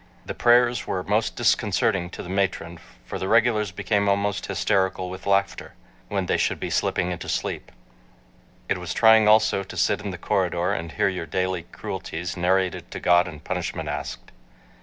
[0.25, 5.27] The prayers were most disconcerting to the matron for the "regulars" became almost hysterical with
[5.27, 5.73] laughter,
[6.07, 7.71] when they should be slipping into sleep.
[8.67, 12.89] It was trying also to sit in the corridor and hear your daily cruelties narrated
[12.89, 14.31] to God and punishment asked.